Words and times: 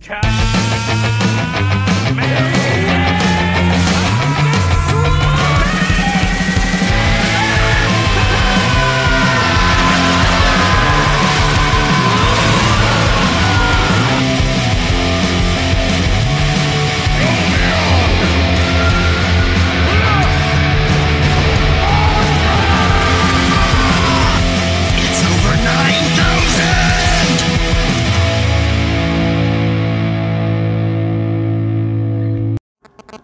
It's 0.00 1.17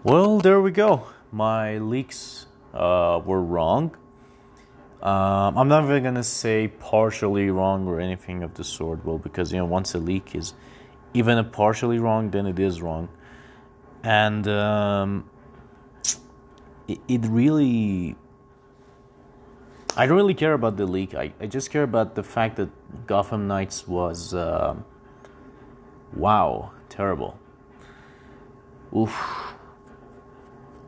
Well, 0.05 0.37
there 0.37 0.61
we 0.61 0.69
go. 0.69 1.07
My 1.31 1.79
leaks 1.79 2.45
uh, 2.75 3.19
were 3.25 3.41
wrong. 3.41 3.97
Um, 5.01 5.57
I'm 5.57 5.67
not 5.67 5.83
even 5.85 6.03
gonna 6.03 6.23
say 6.23 6.67
partially 6.67 7.49
wrong 7.49 7.87
or 7.87 7.99
anything 7.99 8.43
of 8.43 8.53
the 8.53 8.63
sort. 8.63 9.03
Well, 9.03 9.17
because 9.17 9.51
you 9.51 9.57
know, 9.57 9.65
once 9.65 9.95
a 9.95 9.97
leak 9.97 10.35
is 10.35 10.53
even 11.15 11.39
a 11.39 11.43
partially 11.43 11.97
wrong, 11.97 12.29
then 12.29 12.45
it 12.45 12.59
is 12.59 12.83
wrong, 12.83 13.09
and 14.03 14.47
um, 14.47 15.27
it, 16.87 16.99
it 17.07 17.25
really. 17.25 18.15
I 19.97 20.05
don't 20.05 20.17
really 20.17 20.35
care 20.35 20.53
about 20.53 20.77
the 20.77 20.85
leak. 20.85 21.15
I, 21.15 21.33
I 21.41 21.47
just 21.47 21.71
care 21.71 21.81
about 21.81 22.13
the 22.13 22.21
fact 22.21 22.57
that 22.57 22.69
Gotham 23.07 23.47
Knights 23.47 23.87
was, 23.87 24.35
uh, 24.35 24.75
wow, 26.13 26.73
terrible. 26.89 27.39
Oof. 28.95 29.54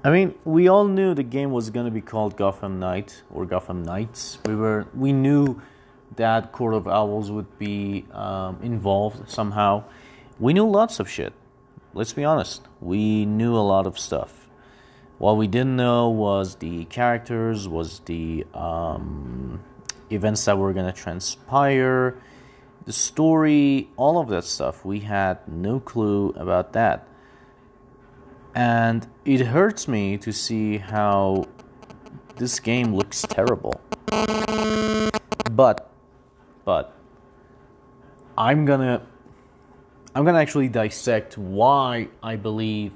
I 0.08 0.10
mean, 0.10 0.36
we 0.46 0.70
all 0.70 0.86
knew 0.86 1.14
the 1.14 1.22
game 1.22 1.52
was 1.52 1.70
gonna 1.70 1.92
be 1.92 2.00
called 2.00 2.38
Gotham 2.38 2.80
Knight 2.80 3.24
or 3.30 3.46
Gotham 3.46 3.84
Knights. 3.84 4.40
We 4.46 4.56
were, 4.56 4.88
we 4.96 5.12
knew 5.12 5.62
that 6.16 6.54
Court 6.54 6.76
of 6.76 6.88
Owls 6.88 7.30
would 7.30 7.60
be 7.60 8.06
um, 8.14 8.58
involved 8.64 9.30
somehow. 9.30 9.84
We 10.40 10.54
knew 10.54 10.66
lots 10.66 11.02
of 11.02 11.10
shit. 11.10 11.34
Let's 11.94 12.14
be 12.14 12.24
honest. 12.24 12.62
We 12.80 13.26
knew 13.26 13.54
a 13.54 13.60
lot 13.60 13.86
of 13.86 14.00
stuff. 14.00 14.48
What 15.18 15.36
we 15.36 15.46
didn't 15.46 15.76
know 15.76 16.08
was 16.08 16.56
the 16.56 16.86
characters, 16.86 17.68
was 17.68 18.00
the 18.06 18.46
um, 18.54 19.60
events 20.10 20.46
that 20.46 20.58
were 20.58 20.72
gonna 20.72 20.94
transpire, 20.94 22.18
the 22.86 22.94
story, 22.94 23.90
all 23.98 24.20
of 24.20 24.30
that 24.30 24.46
stuff. 24.46 24.86
We 24.86 25.02
had 25.02 25.46
no 25.50 25.82
clue 25.82 26.30
about 26.38 26.72
that. 26.72 27.06
And 28.58 29.06
it 29.24 29.42
hurts 29.42 29.88
me 29.88 30.18
to 30.18 30.34
see 30.34 30.80
how 30.80 31.46
this 32.38 32.60
game 32.60 32.96
looks 32.96 33.22
terrible. 33.22 33.80
But, 35.52 35.92
but, 36.66 36.92
I'm 38.36 38.66
gonna, 38.66 39.06
I'm 40.16 40.26
gonna 40.26 40.40
actually 40.40 40.70
dissect 40.70 41.38
why 41.38 42.08
I 42.24 42.36
believe 42.36 42.94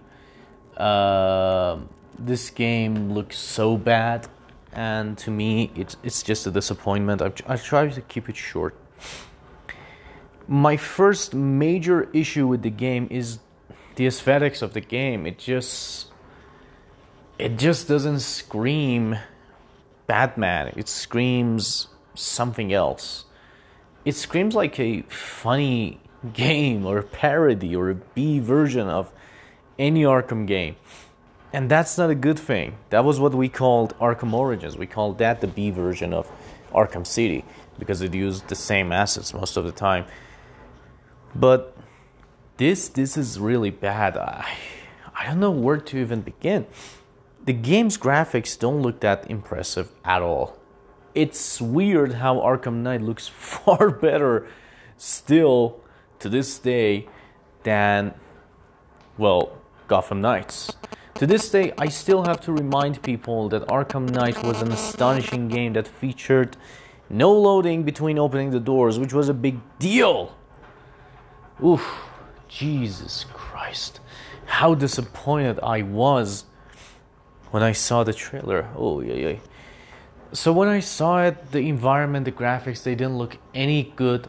uh, 0.78 1.78
this 2.18 2.50
game 2.50 3.12
looks 3.12 3.38
so 3.38 3.78
bad. 3.78 4.28
And 4.74 5.16
to 5.20 5.30
me, 5.30 5.70
it's 5.76 5.96
it's 6.02 6.24
just 6.24 6.48
a 6.48 6.52
disappointment. 6.52 7.22
I've, 7.22 7.36
I 7.46 7.56
try 7.58 7.88
to 7.88 8.02
keep 8.02 8.30
it 8.30 8.36
short. 8.36 8.76
My 10.48 10.76
first 10.76 11.36
major 11.36 12.10
issue 12.14 12.48
with 12.48 12.64
the 12.64 12.72
game 12.72 13.08
is 13.12 13.38
the 13.96 14.08
aesthetics 14.08 14.62
of 14.62 14.74
the 14.74 14.82
game 14.82 15.26
it 15.26 15.38
just 15.38 16.12
it 17.42 17.58
just 17.58 17.88
doesn't 17.88 18.20
scream 18.20 19.18
batman. 20.12 20.74
It 20.76 20.90
screams 20.90 21.88
something 22.14 22.74
else. 22.74 23.24
It 24.04 24.14
screams 24.14 24.54
like 24.54 24.78
a 24.78 25.04
funny 25.04 26.02
game 26.34 26.86
or 26.86 26.98
a 26.98 27.04
parody 27.04 27.76
or 27.76 27.90
a 27.90 27.96
b 27.96 28.40
version 28.40 28.90
of 28.90 29.12
any 29.80 30.04
arkham 30.04 30.46
game. 30.46 30.76
And 31.54 31.72
that's 31.72 31.98
not 31.98 32.10
a 32.10 32.16
good 32.16 32.38
thing. 32.38 32.76
That 32.90 33.06
was 33.06 33.22
what 33.22 33.34
we 33.34 33.48
called 33.48 33.98
arkham 34.00 34.34
origins. 34.34 34.78
We 34.78 34.86
called 34.86 35.18
that 35.20 35.40
the 35.40 35.48
b 35.48 35.72
version 35.72 36.14
of 36.14 36.30
arkham 36.74 37.08
city 37.08 37.46
because 37.80 38.02
it 38.02 38.14
used 38.14 38.50
the 38.50 38.56
same 38.56 38.92
assets 38.92 39.34
most 39.34 39.56
of 39.56 39.64
the 39.64 39.72
time. 39.72 40.06
But 41.34 41.76
this 42.62 42.90
this 42.90 43.18
is 43.18 43.40
really 43.40 43.72
bad. 43.72 44.16
I 44.16 44.46
I 45.16 45.26
don't 45.26 45.40
know 45.40 45.50
where 45.50 45.78
to 45.78 45.98
even 45.98 46.22
begin. 46.22 46.68
The 47.44 47.54
game's 47.54 47.98
graphics 47.98 48.58
don't 48.58 48.84
look 48.84 49.00
that 49.00 49.28
impressive 49.32 49.90
at 50.06 50.22
all. 50.22 50.60
It's 51.16 51.60
weird 51.60 52.14
how 52.14 52.36
Arkham 52.36 52.84
Knight 52.84 53.02
looks 53.02 53.28
far 53.56 53.90
better 53.90 54.48
still 54.96 55.80
to 56.20 56.30
this 56.30 56.60
day 56.60 57.08
than 57.64 58.14
well, 59.18 59.58
Gotham 59.88 60.22
Knights. 60.22 60.72
To 61.16 61.26
this 61.26 61.50
day, 61.50 61.74
I 61.80 61.88
still 61.90 62.26
have 62.26 62.40
to 62.42 62.52
remind 62.52 63.02
people 63.02 63.50
that 63.50 63.68
Arkham 63.70 64.08
Knight 64.12 64.44
was 64.44 64.62
an 64.62 64.72
astonishing 64.72 65.48
game 65.48 65.74
that 65.74 65.88
featured 65.88 66.58
no 67.10 67.34
loading 67.34 67.82
between 67.82 68.20
opening 68.20 68.52
the 68.52 68.60
doors, 68.60 69.00
which 69.00 69.14
was 69.14 69.30
a 69.30 69.34
big 69.34 69.58
deal. 69.80 70.36
Oof. 71.64 72.11
Jesus 72.52 73.26
Christ. 73.34 74.02
How 74.46 74.76
disappointed 74.76 75.60
I 75.64 75.82
was 75.82 76.46
when 77.52 77.64
I 77.64 77.72
saw 77.72 78.04
the 78.04 78.14
trailer. 78.14 78.68
Oh, 78.76 79.00
yeah, 79.00 79.14
yeah. 79.14 79.36
So, 80.34 80.52
when 80.52 80.68
I 80.68 80.82
saw 80.82 81.24
it, 81.24 81.52
the 81.52 81.60
environment, 81.60 82.26
the 82.26 82.32
graphics, 82.32 82.84
they 82.84 82.96
didn't 82.96 83.18
look 83.18 83.38
any 83.54 83.94
good. 83.96 84.28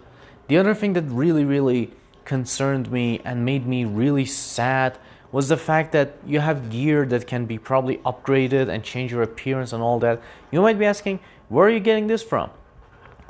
The 0.48 0.56
other 0.56 0.74
thing 0.74 0.92
that 0.94 1.02
really, 1.02 1.44
really 1.44 1.92
concerned 2.24 2.90
me 2.90 3.20
and 3.24 3.44
made 3.44 3.66
me 3.66 3.84
really 3.84 4.24
sad 4.24 4.98
was 5.32 5.48
the 5.48 5.56
fact 5.56 5.92
that 5.92 6.14
you 6.26 6.40
have 6.40 6.70
gear 6.70 7.04
that 7.06 7.26
can 7.26 7.46
be 7.46 7.58
probably 7.58 7.96
upgraded 7.98 8.68
and 8.68 8.84
change 8.84 9.12
your 9.12 9.22
appearance 9.22 9.72
and 9.72 9.82
all 9.82 9.98
that. 10.00 10.20
You 10.50 10.60
might 10.60 10.78
be 10.78 10.84
asking, 10.84 11.20
where 11.48 11.66
are 11.66 11.70
you 11.70 11.80
getting 11.80 12.06
this 12.06 12.22
from? 12.22 12.50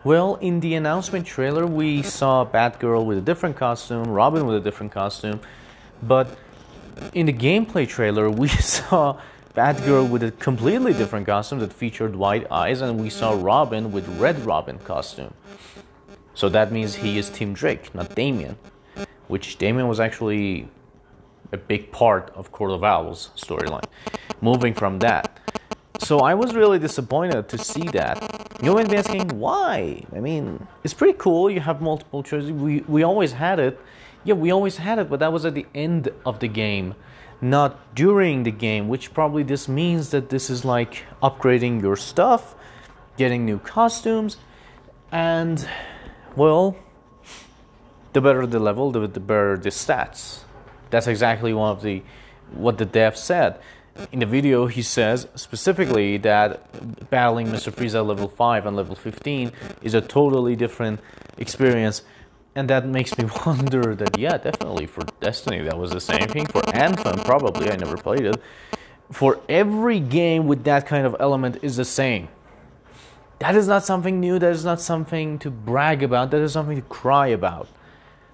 Well, 0.04 0.34
in 0.36 0.58
the 0.58 0.74
announcement 0.74 1.26
trailer, 1.26 1.64
we 1.64 2.02
saw 2.02 2.44
Batgirl 2.44 3.04
with 3.06 3.18
a 3.18 3.20
different 3.20 3.54
costume, 3.54 4.08
Robin 4.08 4.44
with 4.46 4.56
a 4.56 4.60
different 4.60 4.90
costume, 4.90 5.38
but 6.02 6.36
in 7.14 7.26
the 7.26 7.32
gameplay 7.32 7.88
trailer, 7.88 8.28
we 8.28 8.48
saw 8.74 9.20
Batgirl 9.54 10.10
with 10.10 10.24
a 10.24 10.32
completely 10.32 10.92
different 10.92 11.26
costume 11.26 11.60
that 11.60 11.72
featured 11.72 12.16
white 12.16 12.50
eyes, 12.50 12.80
and 12.80 12.98
we 12.98 13.10
saw 13.10 13.32
Robin 13.40 13.92
with 13.92 14.08
Red 14.18 14.44
Robin 14.44 14.78
costume. 14.80 15.34
So 16.34 16.48
that 16.48 16.72
means 16.72 16.96
he 16.96 17.16
is 17.16 17.30
Tim 17.30 17.54
Drake, 17.54 17.94
not 17.94 18.12
Damian, 18.16 18.56
which 19.28 19.56
Damian 19.56 19.86
was 19.86 20.00
actually 20.00 20.68
a 21.52 21.58
big 21.58 21.92
part 21.92 22.32
of 22.34 22.50
Court 22.50 22.72
of 22.72 22.82
Owls 22.82 23.30
storyline. 23.36 23.84
Moving 24.40 24.74
from 24.74 24.98
that, 24.98 25.38
so 26.02 26.18
I 26.18 26.34
was 26.34 26.54
really 26.54 26.80
disappointed 26.80 27.48
to 27.48 27.58
see 27.58 27.84
that. 27.90 28.18
You 28.60 28.74
might 28.74 28.90
be 28.90 28.96
asking 28.96 29.28
why? 29.38 30.04
I 30.14 30.18
mean, 30.18 30.66
it's 30.82 30.94
pretty 30.94 31.16
cool. 31.16 31.48
You 31.48 31.60
have 31.60 31.80
multiple 31.80 32.22
choices. 32.24 32.50
We 32.50 32.80
we 32.88 33.04
always 33.04 33.32
had 33.32 33.60
it. 33.60 33.80
Yeah, 34.24 34.34
we 34.34 34.50
always 34.50 34.78
had 34.78 34.98
it, 34.98 35.08
but 35.08 35.20
that 35.20 35.32
was 35.32 35.44
at 35.44 35.54
the 35.54 35.66
end 35.74 36.08
of 36.26 36.40
the 36.40 36.48
game, 36.48 36.94
not 37.40 37.94
during 37.94 38.42
the 38.42 38.50
game. 38.50 38.88
Which 38.88 39.14
probably 39.14 39.44
this 39.44 39.68
means 39.68 40.10
that 40.10 40.28
this 40.28 40.50
is 40.50 40.64
like 40.64 41.04
upgrading 41.22 41.82
your 41.82 41.96
stuff, 41.96 42.56
getting 43.16 43.44
new 43.44 43.60
costumes, 43.60 44.38
and 45.12 45.68
well, 46.34 46.76
the 48.12 48.20
better 48.20 48.44
the 48.44 48.58
level, 48.58 48.90
the, 48.90 49.06
the 49.06 49.20
better 49.20 49.56
the 49.56 49.70
stats. 49.70 50.40
That's 50.90 51.06
exactly 51.06 51.54
one 51.54 51.70
of 51.70 51.82
the 51.82 52.02
what 52.52 52.78
the 52.78 52.84
dev 52.84 53.16
said 53.16 53.60
in 54.10 54.20
the 54.20 54.26
video, 54.26 54.66
he 54.66 54.82
says 54.82 55.28
specifically 55.34 56.16
that 56.18 57.10
battling 57.10 57.48
Mr. 57.48 57.72
Freeze 57.72 57.94
at 57.94 58.06
level 58.06 58.28
5 58.28 58.66
and 58.66 58.76
level 58.76 58.94
15 58.94 59.52
is 59.82 59.94
a 59.94 60.00
totally 60.00 60.56
different 60.56 61.00
experience. 61.36 62.02
And 62.54 62.68
that 62.68 62.86
makes 62.86 63.16
me 63.16 63.28
wonder 63.46 63.94
that, 63.94 64.18
yeah, 64.18 64.38
definitely 64.38 64.86
for 64.86 65.04
Destiny, 65.20 65.62
that 65.62 65.78
was 65.78 65.90
the 65.90 66.00
same 66.00 66.28
thing. 66.28 66.46
For 66.46 66.68
Anthem, 66.74 67.18
probably, 67.20 67.70
I 67.70 67.76
never 67.76 67.96
played 67.96 68.24
it. 68.24 68.40
For 69.10 69.40
every 69.48 70.00
game 70.00 70.46
with 70.46 70.64
that 70.64 70.86
kind 70.86 71.06
of 71.06 71.16
element 71.20 71.58
is 71.62 71.76
the 71.76 71.84
same. 71.84 72.28
That 73.40 73.56
is 73.56 73.66
not 73.66 73.84
something 73.84 74.20
new, 74.20 74.38
that 74.38 74.52
is 74.52 74.64
not 74.64 74.80
something 74.80 75.38
to 75.40 75.50
brag 75.50 76.02
about, 76.02 76.30
that 76.30 76.40
is 76.40 76.52
something 76.52 76.76
to 76.76 76.82
cry 76.82 77.26
about. 77.26 77.68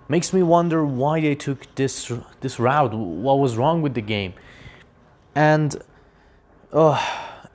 Makes 0.08 0.32
me 0.32 0.42
wonder 0.42 0.84
why 0.84 1.20
they 1.20 1.34
took 1.34 1.74
this, 1.74 2.12
this 2.40 2.58
route, 2.58 2.92
what 2.92 3.38
was 3.38 3.56
wrong 3.56 3.82
with 3.82 3.94
the 3.94 4.02
game. 4.02 4.34
And 5.38 5.80
oh, 6.72 7.00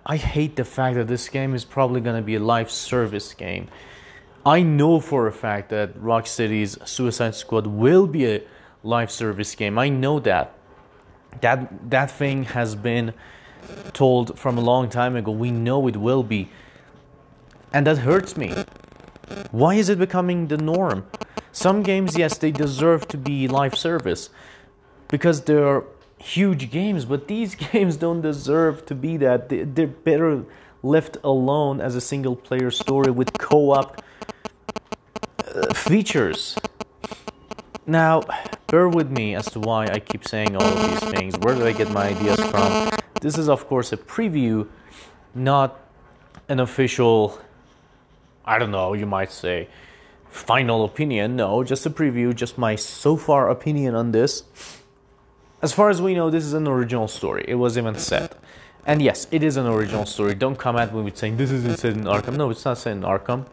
I 0.06 0.16
hate 0.16 0.56
the 0.56 0.64
fact 0.64 0.96
that 0.96 1.10
this 1.10 1.28
game 1.28 1.54
is 1.54 1.66
probably 1.66 2.00
going 2.00 2.16
to 2.16 2.22
be 2.22 2.36
a 2.36 2.40
live 2.40 2.72
service 2.72 3.34
game. 3.34 3.68
I 4.46 4.62
know 4.62 5.02
for 5.02 5.28
a 5.28 5.34
fact 5.34 5.68
that 5.72 5.94
Rocksteady's 6.02 6.78
Suicide 6.86 7.36
Squad 7.36 7.68
will 7.68 8.08
be 8.08 8.26
a 8.26 8.42
live 8.84 9.12
service 9.12 9.54
game. 9.54 9.78
I 9.78 9.90
know 9.90 10.22
that. 10.22 10.54
That 11.42 11.90
that 11.90 12.10
thing 12.10 12.46
has 12.46 12.74
been 12.76 13.14
told 13.92 14.40
from 14.40 14.58
a 14.58 14.62
long 14.62 14.88
time 14.88 15.18
ago. 15.18 15.34
We 15.34 15.52
know 15.52 15.86
it 15.90 15.98
will 15.98 16.24
be. 16.24 16.48
And 17.74 17.86
that 17.86 17.98
hurts 17.98 18.38
me. 18.38 18.54
Why 19.52 19.74
is 19.76 19.90
it 19.90 20.00
becoming 20.00 20.48
the 20.48 20.58
norm? 20.58 21.06
Some 21.52 21.84
games, 21.84 22.18
yes, 22.18 22.38
they 22.38 22.52
deserve 22.52 23.10
to 23.10 23.18
be 23.18 23.50
live 23.50 23.78
service 23.78 24.30
because 25.10 25.42
they're 25.42 25.84
huge 26.24 26.72
games, 26.72 27.06
but 27.06 27.28
these 27.28 27.56
games 27.72 27.98
don't 27.98 28.22
deserve 28.22 28.86
to 28.88 28.96
be 28.96 29.18
that. 29.18 29.50
They're 29.50 29.88
better 29.88 30.46
left 30.82 31.18
alone 31.24 31.80
as 31.80 31.96
a 31.96 32.02
single 32.02 32.36
player 32.36 32.72
story 32.72 33.12
with 33.12 33.38
co 33.38 33.72
op 33.72 34.02
uh, 35.54 35.74
features. 35.74 36.58
Now, 37.86 38.24
bear 38.68 38.88
with 38.88 39.12
me 39.12 39.36
as 39.36 39.46
to 39.52 39.60
why 39.60 39.88
I 39.88 40.00
keep 40.00 40.26
saying 40.26 40.56
all 40.56 40.64
of 40.64 40.90
these 40.90 41.10
things. 41.12 41.38
Where 41.40 41.54
do 41.54 41.66
I 41.66 41.74
get 41.74 41.92
my 41.92 42.08
ideas 42.08 42.40
from? 42.40 42.92
This 43.22 43.38
is, 43.38 43.50
of 43.50 43.68
course, 43.68 43.92
a 43.92 43.98
preview, 43.98 44.68
not 45.36 45.80
an 46.48 46.60
official, 46.62 47.40
I 48.46 48.58
don't 48.58 48.72
know, 48.72 48.94
you 48.94 49.06
might 49.06 49.32
say, 49.32 49.68
final 50.30 50.86
opinion. 50.86 51.36
No, 51.36 51.64
just 51.64 51.86
a 51.86 51.90
preview, 51.90 52.34
just 52.34 52.58
my 52.58 52.76
so 52.76 53.18
far 53.18 53.50
opinion 53.50 53.96
on 53.96 54.12
this. 54.14 54.44
As 55.64 55.72
far 55.72 55.90
as 55.90 56.02
we 56.02 56.14
know, 56.14 56.30
this 56.30 56.44
is 56.44 56.54
an 56.54 56.68
original 56.68 57.08
story. 57.08 57.46
It 57.48 57.56
was 57.56 57.78
even 57.78 57.96
said. 57.96 58.36
And 58.86 59.02
yes, 59.02 59.28
it 59.32 59.44
is 59.44 59.56
an 59.56 59.66
original 59.66 60.06
story. 60.06 60.36
Don't 60.36 60.58
come 60.58 60.76
at 60.76 60.94
me 60.94 61.02
with 61.02 61.16
saying 61.16 61.38
this 61.38 61.52
isn't 61.52 61.80
set 61.80 61.94
in 61.94 62.04
Arkham. 62.04 62.36
No, 62.36 62.50
it's 62.50 62.66
not 62.66 62.78
set 62.78 62.92
in 62.92 63.04
Arkham. 63.04 63.46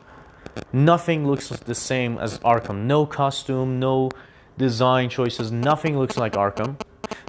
Nothing 0.72 1.24
looks 1.24 1.50
the 1.50 1.74
same 1.74 2.18
as 2.18 2.40
Arkham. 2.40 2.86
No 2.86 3.06
costume, 3.06 3.78
no 3.78 4.10
design 4.58 5.08
choices, 5.08 5.52
nothing 5.52 5.96
looks 5.96 6.16
like 6.16 6.32
Arkham. 6.32 6.80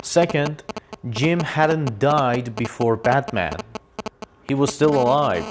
Second, 0.01 0.63
Jim 1.07 1.41
hadn't 1.41 1.99
died 1.99 2.55
before 2.55 2.95
Batman. 2.95 3.57
He 4.47 4.55
was 4.55 4.73
still 4.73 4.95
alive. 4.99 5.45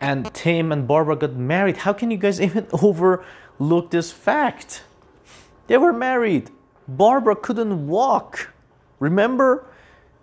And 0.00 0.32
Tim 0.32 0.70
and 0.70 0.86
Barbara 0.86 1.16
got 1.16 1.34
married. 1.34 1.78
How 1.78 1.92
can 1.92 2.12
you 2.12 2.16
guys 2.16 2.40
even 2.40 2.68
overlook 2.72 3.90
this 3.90 4.12
fact? 4.12 4.84
They 5.66 5.76
were 5.76 5.92
married. 5.92 6.52
Barbara 6.88 7.36
couldn't 7.36 7.86
walk. 7.86 8.52
Remember? 8.98 9.66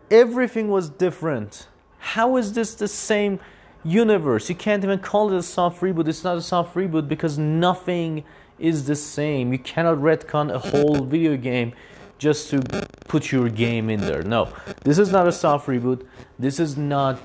Everything 0.10 0.70
was 0.70 0.90
different. 0.90 1.68
How 2.00 2.38
is 2.38 2.54
this 2.54 2.74
the 2.74 2.88
same 2.88 3.40
universe? 3.84 4.50
You 4.50 4.56
can't 4.56 4.84
even 4.84 5.00
call 5.00 5.32
it 5.32 5.38
a 5.38 5.44
soft 5.44 5.82
reboot. 5.82 6.08
It's 6.08 6.24
not 6.24 6.38
a 6.38 6.42
soft 6.42 6.76
reboot 6.76 7.08
because 7.08 7.38
nothing 7.38 8.24
is 8.58 8.86
the 8.86 8.96
same. 8.96 9.52
You 9.52 9.60
cannot 9.60 9.98
retcon 9.98 10.52
a 10.52 10.60
whole 10.60 11.06
video 11.06 11.38
game 11.38 11.74
just 12.18 12.50
to 12.50 12.62
put 13.08 13.32
your 13.32 13.50
game 13.50 13.90
in 13.90 14.02
there. 14.02 14.24
No, 14.24 14.52
this 14.84 14.98
is 14.98 15.12
not 15.12 15.28
a 15.28 15.32
soft 15.32 15.68
reboot. 15.68 16.06
This 16.40 16.60
is 16.60 16.78
not 16.78 17.20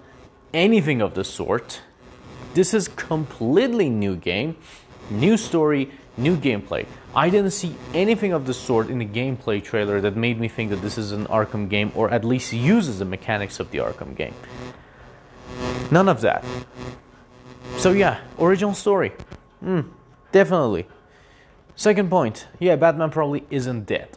anything 0.53 1.01
of 1.01 1.15
the 1.15 1.25
sort. 1.25 1.81
This 2.55 2.75
is 2.75 2.89
completely 2.89 3.89
new 3.89 4.17
game, 4.17 4.57
new 5.09 5.37
story, 5.37 5.93
new 6.17 6.37
gameplay. 6.37 6.87
I 7.15 7.29
didn't 7.29 7.51
see 7.51 7.75
anything 7.93 8.33
of 8.33 8.47
the 8.47 8.55
sort 8.55 8.89
in 8.89 8.99
the 8.99 9.07
gameplay 9.07 9.63
trailer 9.63 10.01
that 10.01 10.17
made 10.17 10.39
me 10.39 10.47
think 10.47 10.71
that 10.71 10.77
this 10.77 10.97
is 10.97 11.11
an 11.11 11.27
Arkham 11.27 11.69
game 11.69 11.91
or 11.97 12.09
at 12.11 12.25
least 12.25 12.53
uses 12.53 13.01
the 13.01 13.05
mechanics 13.05 13.59
of 13.59 13.71
the 13.73 13.79
Arkham 13.79 14.15
game. 14.15 14.35
None 15.91 16.09
of 16.09 16.21
that. 16.21 16.45
So 17.79 17.91
yeah, 17.91 18.21
original 18.39 18.75
story. 18.75 19.13
Mm, 19.65 19.89
definitely. 20.31 20.87
Second 21.75 22.11
point, 22.11 22.47
yeah, 22.61 22.77
Batman 22.77 23.11
probably 23.11 23.45
isn't 23.51 23.87
dead. 23.87 24.11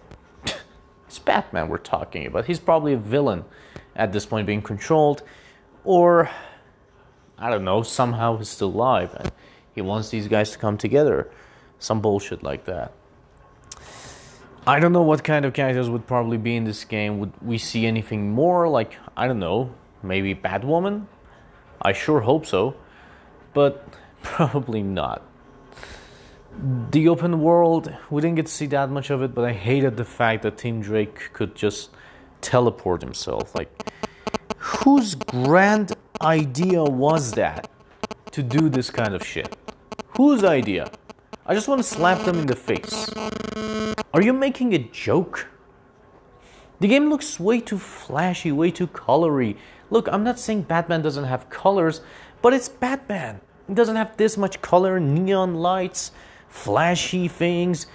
it's 1.08 1.18
Batman 1.18 1.70
we're 1.70 1.78
talking 1.80 2.28
about. 2.28 2.46
He's 2.46 2.60
probably 2.60 2.94
a 2.94 2.98
villain 2.98 3.46
at 3.96 4.14
this 4.14 4.26
point 4.26 4.46
being 4.46 4.62
controlled, 4.62 5.24
or 5.84 6.30
I 7.40 7.50
don't 7.50 7.64
know, 7.64 7.82
somehow 7.82 8.38
he's 8.38 8.50
still 8.50 8.70
alive 8.70 9.16
and 9.20 9.32
he 9.74 9.82
wants 9.82 10.10
these 10.10 10.28
guys 10.28 10.52
to 10.52 10.60
come 10.60 10.78
together. 10.78 11.32
Some 11.84 12.00
bullshit 12.00 12.44
like 12.44 12.64
that. 12.64 12.94
I 14.66 14.80
don't 14.80 14.94
know 14.94 15.02
what 15.02 15.22
kind 15.26 15.44
of 15.44 15.52
characters 15.52 15.90
would 15.90 16.08
probably 16.08 16.38
be 16.38 16.56
in 16.56 16.64
this 16.64 16.86
game. 16.86 17.20
Would 17.20 17.34
we 17.42 17.58
see 17.58 17.86
anything 17.86 18.32
more? 18.32 18.70
Like, 18.70 18.98
I 19.18 19.28
don't 19.28 19.40
know, 19.40 19.76
maybe 20.02 20.34
Batwoman? 20.34 21.08
I 21.82 21.92
sure 21.92 22.22
hope 22.22 22.46
so, 22.46 22.76
but 23.54 23.86
probably 24.22 24.82
not. 24.82 25.24
The 26.92 27.10
open 27.10 27.42
world, 27.42 27.94
we 28.10 28.22
didn't 28.22 28.38
get 28.38 28.46
to 28.46 28.54
see 28.54 28.68
that 28.68 28.90
much 28.90 29.10
of 29.10 29.22
it, 29.22 29.36
but 29.36 29.44
I 29.44 29.52
hated 29.52 29.98
the 29.98 30.06
fact 30.06 30.44
that 30.44 30.60
Tim 30.60 30.80
Drake 30.80 31.34
could 31.34 31.54
just 31.54 31.90
teleport 32.40 33.02
himself. 33.02 33.54
Like, 33.54 33.92
whose 34.58 35.16
grand 35.16 35.92
idea 36.22 36.82
was 36.82 37.34
that 37.34 37.70
to 38.32 38.42
do 38.42 38.70
this 38.70 38.90
kind 38.90 39.14
of 39.14 39.26
shit? 39.26 39.58
Whose 40.16 40.46
idea? 40.46 40.90
I 41.46 41.54
just 41.54 41.68
want 41.68 41.80
to 41.80 41.84
slap 41.84 42.24
them 42.24 42.40
in 42.40 42.46
the 42.46 42.56
face. 42.56 43.12
Are 44.14 44.22
you 44.22 44.32
making 44.32 44.74
a 44.74 44.78
joke? 44.78 45.50
The 46.80 46.88
game 46.88 47.10
looks 47.10 47.38
way 47.38 47.60
too 47.60 47.78
flashy, 47.78 48.54
way 48.54 48.72
too 48.72 48.88
colory. 48.88 49.58
Look, 49.90 50.08
I'm 50.08 50.24
not 50.24 50.40
saying 50.40 50.64
Batman 50.64 51.02
doesn't 51.02 51.26
have 51.26 51.50
colors, 51.50 52.00
but 52.42 52.54
it's 52.54 52.70
Batman. 52.70 53.42
It 53.68 53.76
doesn't 53.76 53.98
have 53.98 54.16
this 54.16 54.38
much 54.38 54.62
color, 54.62 55.02
neon 55.02 55.56
lights, 55.56 56.14
flashy 56.48 57.28
things, 57.28 57.88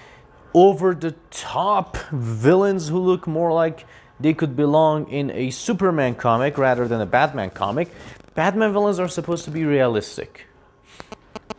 over 0.53 0.95
the 0.95 1.13
top 1.31 1.97
villains 2.13 2.89
who 2.89 2.99
look 2.99 3.27
more 3.27 3.53
like 3.53 3.87
they 4.21 4.35
could 4.35 4.57
belong 4.57 5.09
in 5.09 5.31
a 5.31 5.49
Superman 5.49 6.15
comic 6.17 6.59
rather 6.59 6.87
than 6.87 7.01
a 7.01 7.07
Batman 7.07 7.49
comic. 7.49 7.91
Batman 8.35 8.75
villains 8.75 9.01
are 9.01 9.09
supposed 9.09 9.47
to 9.47 9.51
be 9.51 9.65
realistic. 9.65 10.48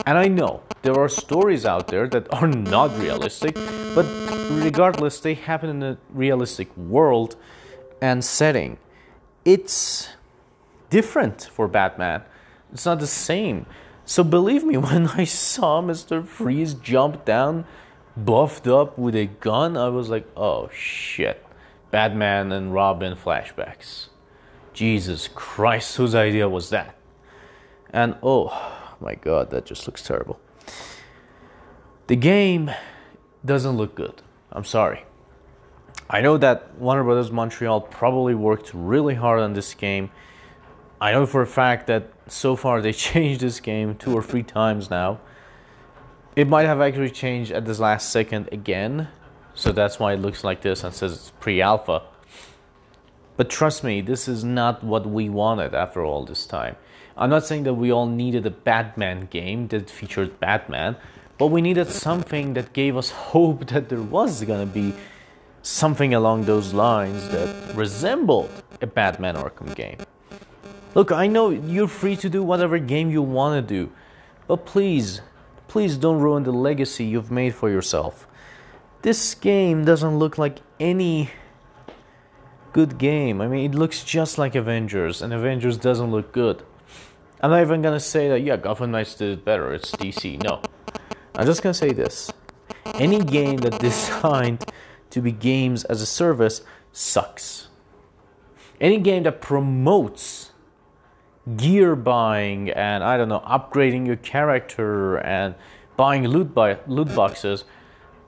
And 0.06 0.18
I 0.18 0.28
know 0.28 0.64
there 0.82 0.98
are 0.98 1.10
stories 1.10 1.66
out 1.66 1.88
there 1.88 2.08
that 2.08 2.32
are 2.34 2.48
not 2.48 2.98
realistic, 2.98 3.56
but 3.94 4.06
regardless, 4.50 5.20
they 5.20 5.34
happen 5.34 5.70
in 5.70 5.84
a 5.84 5.98
realistic 6.12 6.76
world 6.78 7.36
and 8.02 8.24
setting. 8.24 8.78
It's 9.46 10.10
different 10.90 11.50
for 11.52 11.68
Batman. 11.68 12.24
It's 12.72 12.86
not 12.86 13.00
the 13.00 13.08
same. 13.08 13.66
So 14.06 14.24
believe 14.24 14.64
me, 14.64 14.78
when 14.90 15.08
I 15.08 15.26
saw 15.26 15.82
Mr. 15.82 16.26
Freeze 16.26 16.74
jump 16.74 17.26
down, 17.26 17.66
buffed 18.16 18.68
up 18.68 18.98
with 18.98 19.16
a 19.16 19.26
gun, 19.26 19.78
I 19.78 19.90
was 19.90 20.10
like, 20.10 20.28
oh 20.36 20.70
shit. 20.74 21.46
Batman 21.92 22.52
and 22.52 22.74
Robin 22.74 23.16
flashbacks. 23.16 24.08
Jesus 24.74 25.28
Christ, 25.28 25.98
whose 25.98 26.14
idea 26.14 26.48
was 26.48 26.70
that? 26.70 26.96
And 27.92 28.16
oh 28.22 28.89
my 29.00 29.16
god, 29.16 29.50
that 29.52 29.66
just 29.66 29.88
looks 29.88 30.04
terrible. 30.04 30.40
The 32.08 32.16
game 32.16 32.72
doesn't 33.46 33.78
look 33.78 33.96
good. 33.96 34.22
I'm 34.52 34.66
sorry. 34.66 35.06
I 36.10 36.22
know 36.22 36.38
that 36.38 36.76
Warner 36.76 37.04
Brothers 37.04 37.32
Montreal 37.32 37.82
probably 37.82 38.34
worked 38.34 38.72
really 38.74 39.16
hard 39.16 39.40
on 39.40 39.54
this 39.54 39.74
game. 39.76 40.10
I 41.00 41.12
know 41.12 41.26
for 41.26 41.42
a 41.42 41.48
fact 41.48 41.88
that 41.88 42.12
so 42.28 42.56
far 42.56 42.82
they 42.82 42.94
changed 43.10 43.42
this 43.42 43.60
game 43.60 43.96
two 43.96 44.14
or 44.14 44.24
three 44.24 44.44
times 44.44 44.90
now. 44.90 45.20
It 46.36 46.48
might 46.48 46.66
have 46.66 46.82
actually 46.82 47.10
changed 47.10 47.52
at 47.52 47.66
this 47.66 47.80
last 47.80 48.10
second 48.10 48.50
again, 48.52 49.10
so 49.54 49.72
that's 49.72 50.00
why 50.00 50.14
it 50.14 50.18
looks 50.18 50.44
like 50.44 50.62
this 50.62 50.84
and 50.84 50.94
says 50.94 51.14
it's 51.14 51.32
pre 51.40 51.62
alpha. 51.62 52.04
But 53.40 53.50
trust 53.50 53.86
me, 53.86 54.02
this 54.02 54.28
is 54.28 54.44
not 54.44 54.84
what 54.84 55.06
we 55.06 55.30
wanted 55.30 55.74
after 55.74 56.04
all 56.04 56.26
this 56.26 56.46
time. 56.46 56.76
I'm 57.16 57.30
not 57.30 57.46
saying 57.46 57.64
that 57.64 57.76
we 57.76 57.90
all 57.90 58.06
needed 58.06 58.46
a 58.46 58.50
Batman 58.50 59.28
game 59.32 59.70
that 59.70 59.90
featured 59.90 60.42
Batman, 60.42 60.98
but 61.38 61.48
we 61.48 61.62
needed 61.62 61.88
something 61.88 62.54
that 62.56 62.74
gave 62.74 62.98
us 62.98 63.12
hope 63.32 63.68
that 63.68 63.88
there 63.88 64.02
was 64.02 64.44
gonna 64.44 64.66
be 64.66 64.94
something 65.62 66.14
along 66.14 66.44
those 66.44 66.74
lines 66.74 67.30
that 67.30 67.76
resembled 67.76 68.52
a 68.82 68.88
Batman 68.88 69.36
Arkham 69.36 69.74
game. 69.74 70.00
Look, 70.94 71.14
I 71.14 71.28
know 71.28 71.50
you're 71.50 71.88
free 71.88 72.18
to 72.18 72.30
do 72.30 72.44
whatever 72.44 72.78
game 72.78 73.10
you 73.10 73.22
want 73.22 73.56
to 73.56 73.74
do, 73.74 73.90
but 74.48 74.66
please, 74.66 75.22
please 75.70 75.96
don't 75.96 76.20
ruin 76.20 76.44
the 76.44 76.52
legacy 76.52 77.06
you've 77.06 77.32
made 77.32 77.56
for 77.56 77.70
yourself. 77.70 78.28
This 79.02 79.34
game 79.34 79.86
doesn't 79.86 80.20
look 80.20 80.38
like 80.38 80.60
any 80.78 81.30
good 82.80 82.98
game. 82.98 83.42
I 83.42 83.48
mean, 83.50 83.70
it 83.70 83.76
looks 83.76 84.06
just 84.06 84.38
like 84.38 84.56
Avengers, 84.56 85.22
and 85.22 85.34
Avengers 85.34 85.78
doesn't 85.78 86.12
look 86.12 86.32
good. 86.32 86.64
I'm 87.42 87.52
not 87.52 87.60
even 87.60 87.82
gonna 87.82 88.00
say 88.00 88.30
that, 88.30 88.42
yeah, 88.42 88.56
Gotham 88.56 88.92
Knights 88.92 89.16
did 89.16 89.32
it 89.40 89.44
better, 89.44 89.74
it's 89.74 89.92
DC. 89.92 90.42
No. 90.42 90.62
I'm 91.36 91.46
just 91.46 91.62
gonna 91.62 91.74
say 91.74 91.92
this. 91.92 92.32
Any 92.94 93.20
game 93.20 93.58
that 93.58 93.80
designed 93.90 94.64
to 95.10 95.22
be 95.22 95.34
games 95.34 95.84
as 95.92 96.02
a 96.02 96.06
service 96.06 96.62
sucks. 96.94 97.68
Any 98.80 98.98
game 99.00 99.24
that 99.24 99.42
promotes 99.42 100.52
gear 101.58 101.98
buying 101.98 102.70
and 102.70 103.04
I 103.04 103.18
don't 103.18 103.28
know, 103.28 103.42
upgrading 103.42 104.08
your 104.08 104.16
character 104.16 105.18
and 105.18 105.54
buying 105.98 106.26
loot, 106.26 106.54
buy, 106.54 106.78
loot 106.88 107.14
boxes 107.14 107.66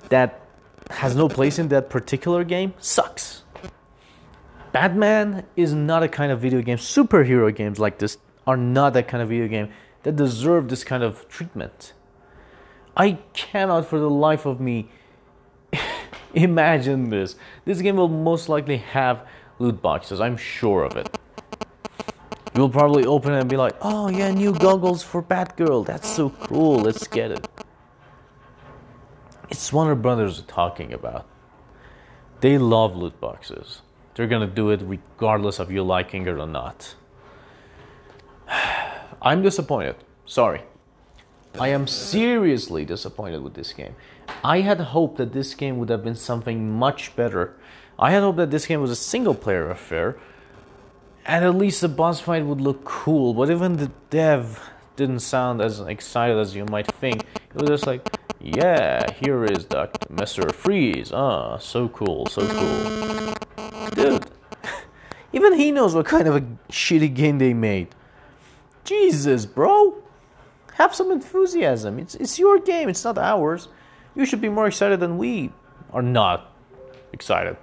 that 0.10 0.42
has 0.90 1.16
no 1.16 1.30
place 1.30 1.58
in 1.58 1.70
that 1.70 1.90
particular 1.90 2.44
game 2.44 2.74
sucks. 2.80 3.41
Batman 4.72 5.46
is 5.56 5.74
not 5.74 6.04
a 6.04 6.08
kind 6.08 6.32
of 6.32 6.40
video 6.40 6.62
game. 6.62 6.78
Superhero 6.78 7.54
games 7.54 7.80
like 7.80 8.00
this 8.00 8.18
are 8.48 8.58
not 8.58 8.94
that 8.94 9.08
kind 9.08 9.22
of 9.22 9.30
video 9.30 9.48
game 9.48 9.70
that 10.04 10.16
deserve 10.16 10.70
this 10.70 10.84
kind 10.84 11.04
of 11.04 11.28
treatment. 11.28 11.94
I 12.96 13.20
cannot 13.34 13.86
for 13.86 14.00
the 14.00 14.10
life 14.10 14.46
of 14.46 14.60
me 14.60 14.90
imagine 16.34 17.10
this. 17.10 17.36
This 17.66 17.82
game 17.82 17.98
will 17.98 18.08
most 18.08 18.50
likely 18.50 18.78
have 18.78 19.28
loot 19.60 19.82
boxes, 19.82 20.20
I'm 20.20 20.38
sure 20.38 20.84
of 20.84 20.96
it. 20.96 21.18
You'll 22.56 22.70
probably 22.70 23.06
open 23.06 23.34
it 23.34 23.40
and 23.40 23.50
be 23.50 23.56
like, 23.56 23.76
oh 23.82 24.10
yeah, 24.10 24.30
new 24.32 24.54
goggles 24.54 25.04
for 25.04 25.24
Batgirl. 25.24 25.86
That's 25.86 26.10
so 26.10 26.32
cool. 26.32 26.80
Let's 26.80 27.08
get 27.08 27.32
it. 27.32 27.48
It's 29.50 29.72
Warner 29.72 29.96
Brothers 29.96 30.44
talking 30.48 30.92
about. 30.92 31.26
They 32.42 32.58
love 32.58 32.96
loot 32.96 33.22
boxes. 33.22 33.82
They're 34.16 34.28
gonna 34.28 34.48
do 34.48 34.70
it 34.70 34.82
regardless 34.84 35.60
of 35.60 35.72
you 35.72 35.84
liking 35.84 36.28
it 36.28 36.38
or 36.38 36.48
not. 36.48 36.96
I'm 39.22 39.42
disappointed. 39.42 39.96
Sorry. 40.26 40.62
I 41.60 41.68
am 41.70 41.88
seriously 41.88 42.86
disappointed 42.86 43.44
with 43.44 43.54
this 43.54 43.74
game. 43.74 43.96
I 44.44 44.62
had 44.62 44.80
hoped 44.80 45.18
that 45.18 45.34
this 45.34 45.54
game 45.54 45.78
would 45.78 45.90
have 45.90 46.04
been 46.04 46.16
something 46.16 46.72
much 46.72 47.16
better. 47.16 47.56
I 48.00 48.12
had 48.12 48.24
hoped 48.24 48.38
that 48.38 48.52
this 48.52 48.66
game 48.66 48.82
was 48.82 48.92
a 48.92 48.96
single 48.96 49.36
player 49.36 49.70
affair, 49.70 50.18
and 51.26 51.44
at 51.44 51.56
least 51.56 51.82
the 51.82 51.90
boss 51.90 52.20
fight 52.20 52.46
would 52.46 52.62
look 52.62 52.84
cool. 52.86 53.34
But 53.34 53.50
even 53.50 53.78
the 53.78 53.92
dev 54.10 54.72
didn't 54.96 55.20
sound 55.20 55.62
as 55.62 55.80
excited 55.82 56.38
as 56.38 56.56
you 56.56 56.66
might 56.66 56.88
think. 56.88 57.26
It 57.54 57.56
was 57.56 57.70
just 57.70 57.86
like, 57.86 58.08
yeah, 58.40 59.12
here 59.14 59.46
is 59.46 59.66
Dr. 59.66 60.08
Mr. 60.08 60.54
Freeze. 60.54 61.12
Ah, 61.12 61.58
so 61.58 61.90
cool, 61.90 62.26
so 62.26 62.48
cool. 62.48 63.34
Dude, 63.92 64.26
even 65.34 65.54
he 65.54 65.72
knows 65.72 65.96
what 65.96 66.06
kind 66.06 66.28
of 66.28 66.36
a 66.36 66.42
shitty 66.70 67.14
game 67.14 67.38
they 67.38 67.54
made. 67.54 67.90
Jesus, 68.84 69.46
bro. 69.46 69.98
Have 70.74 70.96
some 70.96 71.12
enthusiasm. 71.12 72.00
It's, 72.00 72.16
it's 72.16 72.40
your 72.40 72.60
game, 72.60 72.90
it's 72.90 73.04
not 73.04 73.18
ours. 73.18 73.68
You 74.16 74.26
should 74.26 74.42
be 74.42 74.50
more 74.50 74.68
excited 74.68 75.00
than 75.00 75.18
we 75.18 75.52
are 75.94 76.02
not 76.02 76.54
excited. 77.14 77.58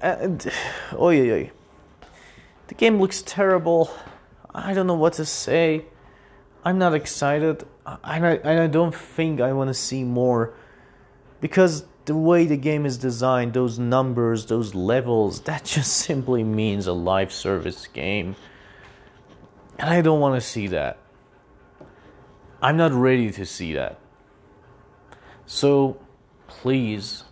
And, 0.00 0.52
oh, 0.92 1.10
yeah, 1.10 1.34
yeah. 1.34 1.50
The 2.66 2.74
game 2.74 3.00
looks 3.00 3.22
terrible. 3.22 3.90
I 4.54 4.74
don't 4.74 4.86
know 4.86 4.94
what 4.94 5.14
to 5.14 5.24
say. 5.24 5.84
I'm 6.64 6.78
not 6.78 6.94
excited. 6.94 7.64
I, 7.86 8.18
I, 8.20 8.64
I 8.64 8.66
don't 8.66 8.94
think 8.94 9.40
I 9.40 9.52
want 9.52 9.68
to 9.68 9.74
see 9.74 10.04
more. 10.04 10.54
Because 11.40 11.84
the 12.04 12.16
way 12.16 12.44
the 12.44 12.56
game 12.56 12.84
is 12.84 12.98
designed, 12.98 13.52
those 13.52 13.78
numbers, 13.78 14.46
those 14.46 14.74
levels, 14.74 15.40
that 15.42 15.64
just 15.64 15.92
simply 15.92 16.42
means 16.42 16.86
a 16.86 16.92
live 16.92 17.32
service 17.32 17.86
game. 17.86 18.36
And 19.78 19.90
I 19.90 20.00
don't 20.00 20.20
want 20.20 20.40
to 20.40 20.46
see 20.46 20.66
that. 20.68 20.98
I'm 22.60 22.76
not 22.76 22.92
ready 22.92 23.30
to 23.32 23.44
see 23.44 23.72
that. 23.72 23.98
So 25.46 25.98
please, 26.46 27.24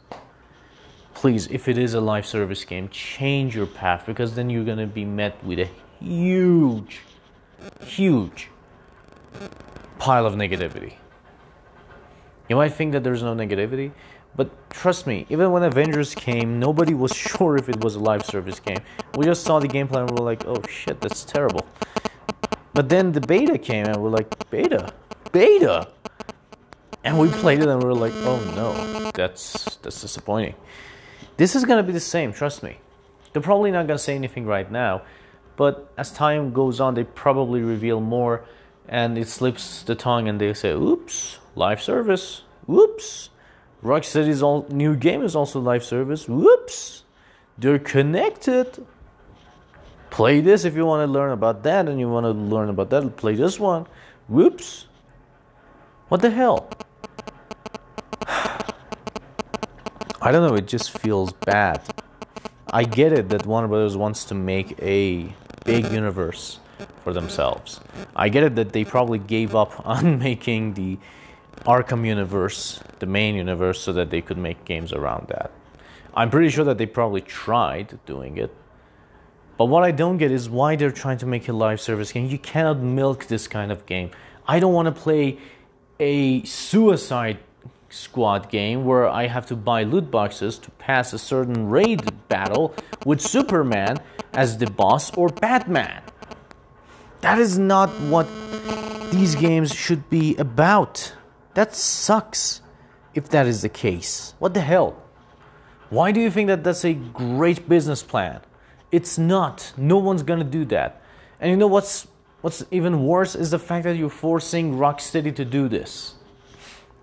please, 1.14 1.46
if 1.48 1.68
it 1.68 1.78
is 1.78 1.94
a 1.94 2.00
live 2.00 2.26
service 2.26 2.64
game, 2.64 2.88
change 2.88 3.54
your 3.54 3.66
path 3.66 4.04
because 4.06 4.34
then 4.34 4.50
you're 4.50 4.64
going 4.64 4.78
to 4.78 4.86
be 4.86 5.04
met 5.04 5.42
with 5.44 5.60
a 5.60 5.68
huge, 6.00 7.02
huge 7.84 8.48
pile 9.98 10.26
of 10.26 10.34
negativity. 10.34 10.94
You 12.48 12.56
might 12.56 12.74
think 12.74 12.92
that 12.92 13.04
there's 13.04 13.22
no 13.22 13.34
negativity, 13.34 13.92
but 14.37 14.70
trust 14.70 15.06
me, 15.06 15.26
even 15.28 15.50
when 15.52 15.62
Avengers 15.62 16.14
came, 16.14 16.58
nobody 16.58 16.94
was 16.94 17.12
sure 17.16 17.56
if 17.56 17.68
it 17.68 17.82
was 17.82 17.96
a 17.96 18.00
live 18.00 18.25
service 18.25 18.60
game. 18.60 18.80
We 19.16 19.25
just 19.25 19.42
saw 19.42 19.58
the 19.58 19.68
gameplay 19.68 20.00
and 20.00 20.10
we 20.10 20.14
were 20.14 20.25
like, 20.25 20.46
oh 20.46 20.62
shit, 20.68 21.00
that's 21.00 21.25
terrible. 21.25 21.66
But 22.72 22.88
then 22.88 23.12
the 23.12 23.20
beta 23.20 23.58
came 23.58 23.87
and 23.87 23.96
we're 23.96 24.10
like, 24.10 24.50
beta? 24.50 24.92
Beta? 25.32 25.88
And 27.02 27.18
we 27.18 27.28
played 27.28 27.60
it 27.60 27.68
and 27.68 27.82
we 27.82 27.88
were 27.88 27.94
like, 27.94 28.12
oh 28.16 28.38
no, 28.54 29.10
that's 29.12 29.78
that's 29.82 30.00
disappointing. 30.00 30.54
This 31.37 31.56
is 31.56 31.64
gonna 31.64 31.82
be 31.82 31.92
the 31.92 32.00
same, 32.00 32.32
trust 32.32 32.62
me. 32.62 32.78
They're 33.32 33.42
probably 33.42 33.70
not 33.70 33.87
gonna 33.87 33.99
say 33.99 34.14
anything 34.14 34.44
right 34.46 34.70
now, 34.70 35.02
but 35.56 35.92
as 35.96 36.12
time 36.12 36.52
goes 36.52 36.80
on, 36.80 36.94
they 36.94 37.04
probably 37.04 37.62
reveal 37.62 38.00
more 38.00 38.44
and 38.88 39.16
it 39.16 39.28
slips 39.28 39.82
the 39.82 39.94
tongue 39.94 40.28
and 40.28 40.40
they 40.40 40.52
say, 40.52 40.72
oops, 40.72 41.38
live 41.54 41.80
service, 41.80 42.42
whoops. 42.66 43.29
Rocksteady's 43.82 44.42
all 44.42 44.66
new 44.68 44.94
game 44.94 45.22
is 45.22 45.34
also 45.34 45.58
live 45.58 45.84
service, 45.84 46.28
whoops. 46.28 47.04
They're 47.56 47.78
connected. 47.78 48.87
Play 50.10 50.40
this 50.40 50.64
if 50.64 50.75
you 50.75 50.84
want 50.84 51.06
to 51.06 51.12
learn 51.12 51.32
about 51.32 51.62
that 51.62 51.88
and 51.88 51.99
you 51.99 52.08
want 52.08 52.25
to 52.25 52.32
learn 52.32 52.68
about 52.68 52.90
that 52.90 53.16
play 53.16 53.34
this 53.34 53.58
one. 53.58 53.87
Whoops! 54.28 54.87
What 56.08 56.20
the 56.20 56.30
hell? 56.30 56.68
I 58.26 60.32
don't 60.32 60.46
know 60.46 60.56
it 60.56 60.66
just 60.66 60.99
feels 60.99 61.32
bad. 61.32 61.80
I 62.72 62.84
get 62.84 63.12
it 63.12 63.28
that 63.30 63.46
warner 63.46 63.68
brothers 63.68 63.96
wants 63.96 64.25
to 64.26 64.34
make 64.34 64.78
a 64.80 65.34
big 65.64 65.90
universe 65.90 66.58
for 67.02 67.12
themselves. 67.12 67.80
I 68.14 68.28
get 68.28 68.42
it 68.42 68.56
that 68.56 68.72
they 68.72 68.84
probably 68.84 69.18
gave 69.18 69.54
up 69.54 69.80
on 69.87 70.18
making 70.18 70.75
the 70.75 70.99
arkham 71.64 72.07
universe 72.07 72.81
the 72.99 73.07
main 73.07 73.35
universe 73.35 73.81
so 73.81 73.93
that 73.93 74.11
they 74.11 74.21
could 74.21 74.38
make 74.38 74.64
games 74.64 74.93
around 74.93 75.29
that 75.29 75.50
i'm 76.14 76.31
pretty 76.31 76.49
sure 76.49 76.64
that 76.64 76.79
they 76.79 76.87
probably 76.87 77.21
tried 77.21 77.99
doing 78.07 78.37
it 78.37 78.55
but 79.61 79.67
what 79.67 79.85
I 79.85 79.90
don't 79.90 80.17
get 80.17 80.31
is 80.31 80.49
why 80.49 80.75
they're 80.75 80.90
trying 80.90 81.19
to 81.19 81.26
make 81.26 81.47
a 81.47 81.52
live 81.52 81.83
service 81.83 82.12
game. 82.12 82.31
You 82.31 82.38
cannot 82.38 82.79
milk 82.79 83.26
this 83.26 83.47
kind 83.47 83.71
of 83.71 83.85
game. 83.85 84.11
I 84.49 84.59
don't 84.59 84.73
want 84.73 84.87
to 84.87 85.02
play 85.02 85.37
a 85.99 86.43
suicide 86.45 87.37
squad 87.90 88.49
game 88.49 88.87
where 88.87 89.07
I 89.07 89.26
have 89.26 89.45
to 89.49 89.57
buy 89.57 89.83
loot 89.83 90.11
boxes 90.11 90.59
to 90.61 90.71
pass 90.71 91.12
a 91.12 91.19
certain 91.19 91.69
raid 91.69 92.26
battle 92.29 92.75
with 93.05 93.21
Superman 93.21 93.99
as 94.33 94.57
the 94.57 94.71
boss 94.71 95.14
or 95.14 95.29
Batman. 95.29 96.00
That 97.21 97.38
is 97.38 97.59
not 97.59 97.90
what 98.09 98.26
these 99.11 99.35
games 99.35 99.75
should 99.75 100.09
be 100.09 100.37
about. 100.37 101.12
That 101.61 101.75
sucks 101.75 102.62
if 103.12 103.29
that 103.29 103.47
is 103.47 103.61
the 103.61 103.69
case. 103.69 104.33
What 104.38 104.55
the 104.55 104.62
hell? 104.62 104.97
Why 105.90 106.11
do 106.11 106.19
you 106.19 106.31
think 106.31 106.47
that 106.47 106.64
that's 106.64 106.87
a 106.87 106.95
great 106.95 107.69
business 107.69 108.02
plan? 108.02 108.40
It's 108.90 109.19
not. 109.19 109.75
No 109.76 109.99
one's 109.99 110.23
gonna 110.23 110.43
do 110.59 110.64
that. 110.76 111.02
And 111.38 111.50
you 111.50 111.59
know 111.59 111.67
what's 111.67 112.09
what's 112.40 112.64
even 112.71 113.05
worse 113.05 113.35
is 113.35 113.50
the 113.50 113.59
fact 113.59 113.85
that 113.85 113.99
you're 113.99 114.09
forcing 114.09 114.76
Rocksteady 114.76 115.37
to 115.37 115.45
do 115.45 115.69
this. 115.69 116.14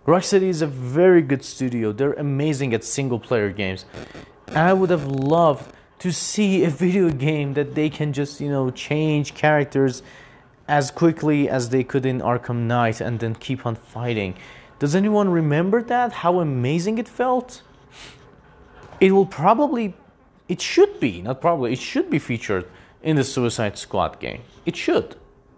Rocksteady 0.08 0.50
is 0.50 0.64
a 0.64 0.68
very 0.68 1.22
good 1.22 1.46
studio. 1.46 1.92
They're 1.92 2.14
amazing 2.14 2.74
at 2.74 2.84
single 2.84 3.20
player 3.20 3.52
games. 3.52 3.86
And 4.48 4.58
I 4.58 4.74
would 4.74 4.90
have 4.90 5.06
loved 5.06 5.72
to 6.00 6.12
see 6.12 6.64
a 6.64 6.70
video 6.84 7.12
game 7.12 7.54
that 7.54 7.76
they 7.76 7.92
can 7.92 8.12
just, 8.12 8.42
you 8.42 8.50
know, 8.50 8.72
change 8.72 9.36
characters 9.36 10.02
as 10.67 10.91
quickly 10.91 11.50
as 11.50 11.69
they 11.69 11.83
could 11.83 12.05
in 12.05 12.19
Arkham 12.19 12.67
Knight 12.67 13.01
and 13.01 13.19
then 13.19 13.36
keep 13.36 13.65
on 13.65 13.75
fighting. 13.75 14.36
Does 14.79 14.95
anyone 14.95 15.29
remember 15.29 15.81
that? 15.83 16.12
How 16.12 16.39
amazing 16.39 16.97
it 16.97 17.07
felt? 17.07 17.62
It 19.00 19.12
will 19.12 19.25
probably 19.25 19.95
it 20.47 20.62
should 20.62 21.00
be, 21.00 21.21
not 21.21 21.41
probably, 21.41 21.74
it 21.74 21.79
should 21.79 22.09
be 22.09 22.19
featured 22.19 22.65
in 23.03 23.15
the 23.15 23.24
Suicide 23.24 23.77
Squad 23.77 24.19
game. 24.19 24.41
It 24.65 24.75
should. 24.75 25.15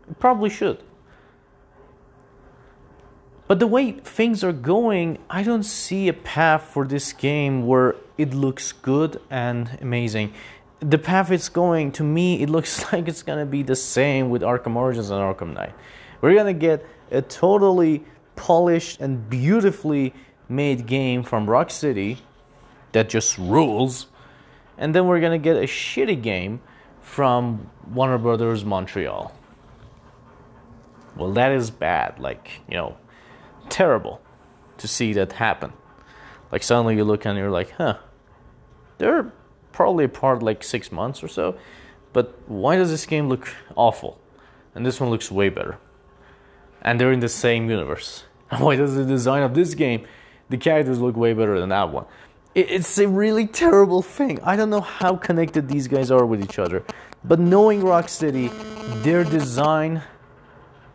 It 0.09 0.19
probably 0.19 0.49
should. 0.49 0.81
But 3.47 3.59
the 3.59 3.67
way 3.67 3.93
things 3.93 4.43
are 4.43 4.51
going, 4.51 5.17
I 5.29 5.43
don't 5.43 5.63
see 5.63 6.07
a 6.07 6.13
path 6.13 6.63
for 6.63 6.85
this 6.85 7.13
game 7.13 7.65
where 7.65 7.95
it 8.17 8.33
looks 8.33 8.71
good 8.71 9.19
and 9.29 9.77
amazing. 9.81 10.33
The 10.81 10.97
path 10.97 11.31
it's 11.31 11.49
going, 11.49 11.91
to 11.93 12.03
me, 12.03 12.41
it 12.41 12.49
looks 12.49 12.91
like 12.93 13.07
it's 13.07 13.23
gonna 13.23 13.45
be 13.45 13.63
the 13.63 13.75
same 13.75 14.29
with 14.29 14.41
Arkham 14.41 14.75
Origins 14.75 15.09
and 15.09 15.19
Arkham 15.19 15.53
Knight. 15.53 15.73
We're 16.21 16.35
gonna 16.35 16.53
get 16.53 16.85
a 17.11 17.21
totally 17.21 18.03
polished 18.35 19.01
and 19.01 19.29
beautifully 19.29 20.13
made 20.47 20.85
game 20.85 21.23
from 21.23 21.47
Rocksteady 21.47 22.19
that 22.91 23.09
just 23.09 23.37
rules 23.37 24.07
and 24.79 24.95
then 24.95 25.05
we're 25.05 25.19
gonna 25.19 25.37
get 25.37 25.57
a 25.57 25.67
shitty 25.67 26.19
game 26.21 26.61
from 27.01 27.69
Warner 27.91 28.17
Brothers 28.17 28.63
Montreal. 28.63 29.35
Well, 31.17 31.33
that 31.33 31.51
is 31.51 31.69
bad. 31.69 32.17
Like, 32.17 32.61
you 32.69 32.77
know, 32.77 32.97
terrible 33.67 34.21
to 34.77 34.87
see 34.87 35.11
that 35.13 35.33
happen. 35.33 35.73
Like, 36.49 36.63
suddenly 36.63 36.95
you 36.95 37.03
look 37.03 37.25
and 37.25 37.37
you're 37.37 37.51
like, 37.51 37.71
huh, 37.71 37.97
they're 38.99 39.33
probably 39.79 40.03
apart 40.03 40.43
like 40.43 40.61
six 40.61 40.91
months 40.91 41.23
or 41.23 41.29
so, 41.29 41.55
but 42.11 42.37
why 42.47 42.75
does 42.75 42.89
this 42.89 43.05
game 43.05 43.29
look 43.29 43.47
awful? 43.77 44.19
And 44.75 44.85
this 44.85 44.99
one 44.99 45.09
looks 45.09 45.31
way 45.31 45.47
better. 45.47 45.77
And 46.81 46.99
they're 46.99 47.13
in 47.13 47.21
the 47.21 47.29
same 47.29 47.69
universe. 47.69 48.25
Why 48.57 48.75
does 48.75 48.95
the 48.95 49.05
design 49.05 49.41
of 49.41 49.53
this 49.53 49.75
game, 49.75 50.05
the 50.49 50.57
characters 50.57 50.99
look 50.99 51.15
way 51.15 51.31
better 51.33 51.57
than 51.59 51.69
that 51.69 51.91
one? 51.91 52.05
It's 52.55 52.97
a 52.97 53.07
really 53.07 53.47
terrible 53.47 54.01
thing. 54.01 54.41
I 54.43 54.57
don't 54.57 54.69
know 54.69 54.81
how 54.81 55.15
connected 55.15 55.69
these 55.69 55.87
guys 55.87 56.11
are 56.11 56.25
with 56.25 56.43
each 56.43 56.59
other. 56.59 56.83
But 57.23 57.39
knowing 57.39 57.81
Rocksteady, 57.81 58.49
their 59.03 59.23
design 59.23 60.01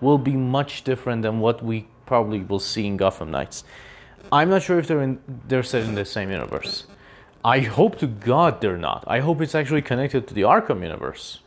will 0.03 0.19
be 0.19 0.37
much 0.37 0.85
different 0.85 1.23
than 1.23 1.41
what 1.41 1.63
we 1.65 1.89
probably 2.05 2.41
will 2.41 2.61
see 2.61 2.87
in 2.87 2.99
Gotham 2.99 3.31
Knights. 3.31 3.65
I'm 4.31 4.51
not 4.51 4.63
sure 4.63 4.79
if 4.79 4.89
they're 4.89 5.01
in, 5.01 5.21
they're 5.49 5.63
set 5.63 5.85
in 5.85 5.95
the 5.95 6.05
same 6.05 6.31
universe. 6.31 6.85
I 7.45 7.61
hope 7.61 7.99
to 7.99 8.07
God 8.07 8.61
they're 8.61 8.79
not. 8.79 9.05
I 9.07 9.21
hope 9.21 9.43
it's 9.43 9.55
actually 9.55 9.83
connected 9.83 10.27
to 10.29 10.35
the 10.35 10.43
Arkham 10.43 10.83
universe. 10.83 11.41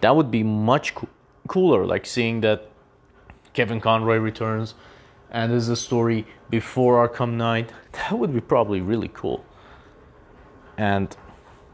That 0.00 0.14
would 0.14 0.30
be 0.30 0.42
much 0.42 0.94
co- 0.94 1.08
cooler, 1.48 1.84
like 1.84 2.06
seeing 2.06 2.40
that 2.42 2.68
Kevin 3.52 3.80
Conroy 3.80 4.16
returns 4.16 4.74
and 5.32 5.50
there's 5.50 5.68
a 5.68 5.76
story 5.76 6.26
before 6.50 7.08
Arkham 7.08 7.32
Knight. 7.32 7.72
That 7.92 8.18
would 8.18 8.32
be 8.32 8.40
probably 8.40 8.80
really 8.80 9.08
cool. 9.08 9.44
And 10.76 11.16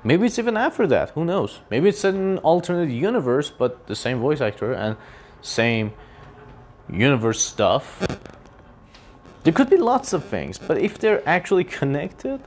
maybe 0.04 0.26
it's 0.26 0.38
even 0.38 0.56
after 0.56 0.87
that. 0.87 1.11
Who 1.11 1.25
knows? 1.25 1.58
Maybe 1.68 1.88
it's 1.88 2.04
an 2.04 2.38
alternate 2.38 2.90
universe, 2.90 3.50
but 3.50 3.88
the 3.88 3.97
same 3.97 4.20
voice 4.20 4.40
actor 4.40 4.73
and 4.73 4.97
same 5.42 5.92
universe 6.88 7.40
stuff. 7.40 8.06
There 9.42 9.52
could 9.52 9.68
be 9.68 9.76
lots 9.76 10.12
of 10.12 10.25
things, 10.25 10.56
but 10.56 10.78
if 10.78 10.99
they're 10.99 11.28
actually 11.28 11.64
connected, 11.64 12.40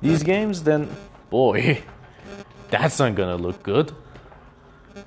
these 0.00 0.22
games, 0.22 0.62
then 0.62 0.88
boy, 1.30 1.82
that's 2.70 2.98
not 2.98 3.14
gonna 3.14 3.36
look 3.36 3.62
good. 3.62 3.92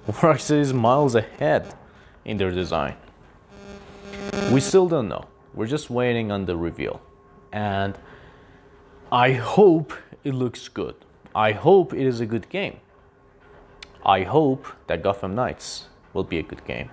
Rockstar 0.07 0.59
is 0.59 0.73
miles 0.73 1.15
ahead 1.15 1.73
in 2.25 2.37
their 2.37 2.51
design. 2.51 2.95
We 4.51 4.59
still 4.59 4.87
don't 4.87 5.07
know. 5.07 5.25
We're 5.53 5.67
just 5.67 5.89
waiting 5.89 6.31
on 6.31 6.45
the 6.45 6.55
reveal. 6.55 7.01
And 7.51 7.97
I 9.11 9.33
hope 9.33 9.93
it 10.23 10.33
looks 10.33 10.67
good. 10.67 10.95
I 11.33 11.51
hope 11.53 11.93
it 11.93 12.05
is 12.05 12.19
a 12.19 12.25
good 12.25 12.49
game. 12.49 12.79
I 14.05 14.23
hope 14.23 14.67
that 14.87 15.03
Gotham 15.03 15.35
Knights 15.35 15.87
will 16.13 16.23
be 16.23 16.39
a 16.39 16.43
good 16.43 16.63
game. 16.65 16.89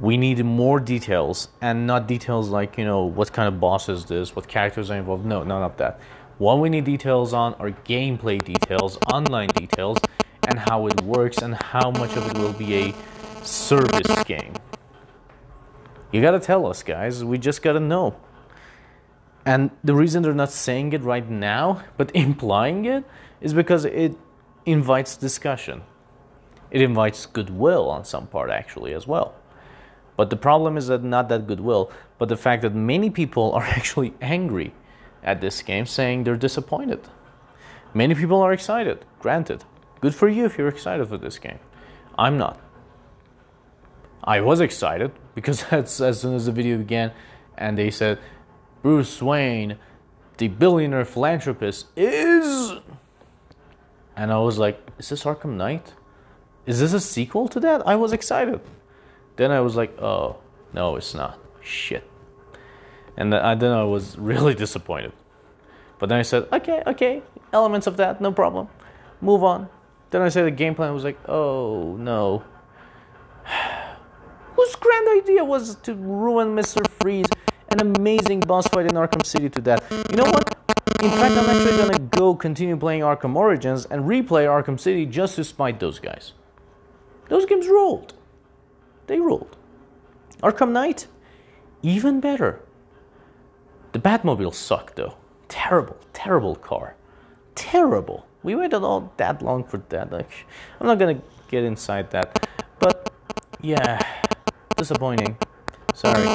We 0.00 0.16
need 0.16 0.44
more 0.44 0.78
details 0.80 1.48
and 1.60 1.86
not 1.86 2.06
details 2.06 2.50
like, 2.50 2.76
you 2.78 2.84
know, 2.84 3.04
what 3.04 3.32
kind 3.32 3.48
of 3.48 3.58
boss 3.58 3.88
is 3.88 4.04
this, 4.04 4.36
what 4.36 4.46
characters 4.46 4.90
are 4.90 4.98
involved. 4.98 5.24
No, 5.24 5.42
none 5.42 5.62
of 5.62 5.76
that. 5.78 5.98
What 6.38 6.60
we 6.60 6.68
need 6.68 6.84
details 6.84 7.32
on 7.32 7.54
are 7.54 7.70
gameplay 7.70 8.42
details, 8.42 8.96
online 9.12 9.48
details, 9.48 9.98
and 10.46 10.56
how 10.56 10.86
it 10.86 11.02
works 11.02 11.38
and 11.38 11.56
how 11.56 11.90
much 11.90 12.16
of 12.16 12.30
it 12.30 12.38
will 12.38 12.52
be 12.52 12.74
a 12.76 12.94
service 13.42 14.22
game. 14.22 14.54
You 16.12 16.22
gotta 16.22 16.38
tell 16.38 16.64
us, 16.66 16.84
guys. 16.84 17.24
We 17.24 17.38
just 17.38 17.60
gotta 17.60 17.80
know. 17.80 18.14
And 19.44 19.72
the 19.82 19.94
reason 19.94 20.22
they're 20.22 20.32
not 20.32 20.52
saying 20.52 20.92
it 20.92 21.02
right 21.02 21.28
now, 21.28 21.82
but 21.96 22.10
implying 22.14 22.84
it, 22.84 23.04
is 23.40 23.52
because 23.52 23.84
it 23.84 24.16
invites 24.64 25.16
discussion. 25.16 25.82
It 26.70 26.82
invites 26.82 27.26
goodwill 27.26 27.90
on 27.90 28.04
some 28.04 28.28
part, 28.28 28.48
actually, 28.50 28.94
as 28.94 29.08
well. 29.08 29.34
But 30.16 30.30
the 30.30 30.36
problem 30.36 30.76
is 30.76 30.86
that 30.86 31.02
not 31.02 31.28
that 31.30 31.48
goodwill, 31.48 31.90
but 32.16 32.28
the 32.28 32.36
fact 32.36 32.62
that 32.62 32.76
many 32.76 33.10
people 33.10 33.52
are 33.58 33.64
actually 33.64 34.14
angry 34.20 34.72
at 35.22 35.40
this 35.40 35.62
game, 35.62 35.86
saying 35.86 36.24
they're 36.24 36.36
disappointed. 36.36 37.00
Many 37.94 38.14
people 38.14 38.40
are 38.40 38.52
excited, 38.52 39.04
granted. 39.18 39.64
Good 40.00 40.14
for 40.14 40.28
you 40.28 40.44
if 40.44 40.58
you're 40.58 40.68
excited 40.68 41.08
for 41.08 41.18
this 41.18 41.38
game. 41.38 41.58
I'm 42.18 42.36
not. 42.36 42.60
I 44.22 44.40
was 44.40 44.60
excited 44.60 45.12
because 45.34 45.64
that's 45.70 46.00
as 46.00 46.20
soon 46.20 46.34
as 46.34 46.46
the 46.46 46.52
video 46.52 46.78
began 46.78 47.12
and 47.56 47.76
they 47.76 47.90
said 47.90 48.18
Bruce 48.82 49.20
Wayne, 49.20 49.78
the 50.36 50.48
billionaire 50.48 51.04
philanthropist, 51.04 51.86
is. 51.96 52.72
And 54.16 54.32
I 54.32 54.38
was 54.38 54.58
like, 54.58 54.80
is 54.98 55.08
this 55.08 55.24
Arkham 55.24 55.56
Knight? 55.56 55.94
Is 56.66 56.80
this 56.80 56.92
a 56.92 57.00
sequel 57.00 57.48
to 57.48 57.60
that? 57.60 57.86
I 57.86 57.96
was 57.96 58.12
excited. 58.12 58.60
Then 59.36 59.50
I 59.50 59.60
was 59.60 59.74
like, 59.76 59.98
oh, 60.00 60.38
no, 60.72 60.96
it's 60.96 61.14
not. 61.14 61.38
Shit. 61.62 62.04
And 63.18 63.32
then 63.32 63.72
I 63.72 63.84
was 63.84 64.16
really 64.16 64.54
disappointed. 64.64 65.12
But 65.98 66.08
then 66.08 66.18
I 66.18 66.22
said, 66.22 66.48
okay, 66.52 66.82
okay, 66.86 67.22
elements 67.52 67.86
of 67.86 67.98
that, 67.98 68.20
no 68.20 68.32
problem. 68.32 68.68
Move 69.20 69.44
on. 69.44 69.68
Then 70.10 70.22
I 70.22 70.30
said 70.30 70.46
the 70.46 70.50
game 70.50 70.74
plan 70.74 70.94
was 70.94 71.04
like, 71.04 71.18
oh 71.28 71.96
no 71.98 72.42
whose 74.56 74.74
grand 74.76 75.08
idea 75.22 75.44
was 75.44 75.76
to 75.76 75.94
ruin 75.94 76.48
Mr. 76.48 76.84
Freeze, 77.00 77.26
an 77.68 77.80
amazing 77.80 78.40
boss 78.40 78.66
fight 78.68 78.86
in 78.86 78.92
Arkham 78.92 79.24
City 79.24 79.48
to 79.50 79.60
that. 79.62 79.84
You 80.10 80.16
know 80.16 80.24
what? 80.24 80.56
In 81.02 81.10
fact, 81.10 81.36
I'm 81.36 81.48
actually 81.48 81.76
gonna 81.76 81.98
go 81.98 82.34
continue 82.34 82.76
playing 82.76 83.02
Arkham 83.02 83.36
Origins 83.36 83.86
and 83.86 84.04
replay 84.04 84.46
Arkham 84.46 84.78
City 84.80 85.06
just 85.06 85.36
to 85.36 85.44
spite 85.44 85.78
those 85.78 86.00
guys. 86.00 86.32
Those 87.28 87.46
games 87.46 87.68
ruled. 87.68 88.14
They 89.06 89.20
ruled. 89.20 89.56
Arkham 90.42 90.72
Knight, 90.72 91.06
even 91.82 92.20
better. 92.20 92.60
The 93.92 93.98
Batmobile 93.98 94.54
sucked 94.54 94.96
though. 94.96 95.14
Terrible, 95.48 95.96
terrible 96.12 96.56
car. 96.56 96.94
Terrible. 97.54 98.26
We 98.42 98.54
waited 98.54 98.82
all 98.82 99.12
that 99.16 99.42
long 99.42 99.64
for 99.64 99.78
that. 99.88 100.12
Like, 100.12 100.46
I'm 100.80 100.86
not 100.86 100.98
gonna 100.98 101.20
get 101.48 101.64
inside 101.64 102.10
that. 102.10 102.46
But 102.78 103.10
yeah 103.60 104.00
disappointing. 104.78 105.36
Sorry. 105.92 106.26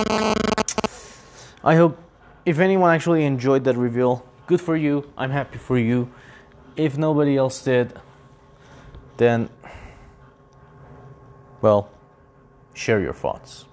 I 1.64 1.76
hope 1.76 1.98
if 2.46 2.60
anyone 2.60 2.94
actually 2.94 3.24
enjoyed 3.26 3.64
that 3.64 3.78
reveal, 3.78 4.26
good 4.46 4.62
for 4.62 4.76
you. 4.76 5.10
I'm 5.18 5.32
happy 5.32 5.58
for 5.58 5.80
you. 5.80 6.12
If 6.76 6.98
nobody 6.98 7.38
else 7.38 7.64
did, 7.64 7.94
then, 9.18 9.50
well, 11.62 11.90
share 12.74 13.00
your 13.00 13.14
thoughts. 13.14 13.66